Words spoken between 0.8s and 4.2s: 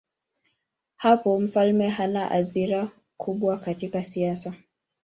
Hapo mfalme hana athira kubwa katika